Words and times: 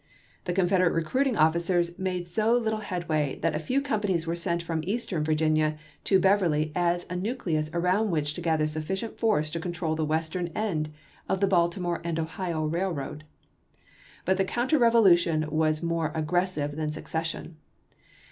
The 0.45 0.53
Confederate 0.53 0.93
recruiting 0.93 1.37
officers 1.37 1.99
made 1.99 2.27
so 2.27 2.57
little 2.57 2.79
head 2.79 3.07
way 3.07 3.37
that 3.43 3.55
a 3.55 3.59
few 3.59 3.81
companies 3.83 4.25
were 4.25 4.35
sent 4.35 4.63
from 4.63 4.81
Eastern 4.83 5.23
Vii'ginia 5.23 5.77
to 6.05 6.19
Beverly 6.19 6.71
as 6.75 7.05
a 7.07 7.15
nucleus 7.15 7.69
around 7.71 8.09
which 8.09 8.33
to 8.33 8.41
gather 8.41 8.65
sufficient 8.65 9.19
force 9.19 9.51
to 9.51 9.59
control 9.59 9.95
the 9.95 10.03
western 10.03 10.47
end 10.55 10.89
of 11.29 11.39
the 11.39 11.45
Baltimore 11.45 12.01
and 12.03 12.17
Ohio 12.19 12.65
Railroad. 12.65 13.25
But 14.25 14.37
the 14.37 14.43
counter 14.43 14.79
revolution 14.79 15.45
was 15.51 15.83
more 15.83 16.11
aggressive 16.15 16.75
than 16.77 16.91
secession. 16.91 17.57